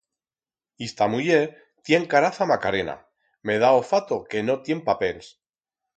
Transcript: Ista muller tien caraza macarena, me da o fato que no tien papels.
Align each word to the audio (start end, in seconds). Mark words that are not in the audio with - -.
Ista 0.85 1.07
muller 1.15 1.41
tien 1.89 2.09
caraza 2.13 2.47
macarena, 2.53 2.95
me 3.51 3.61
da 3.65 3.69
o 3.81 3.85
fato 3.91 4.19
que 4.33 4.43
no 4.49 4.61
tien 4.63 4.83
papels. 4.89 5.33